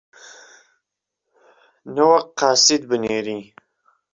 نەوەک 1.95 2.27
قاسيد 2.39 2.81
بنێرێ 2.89 3.39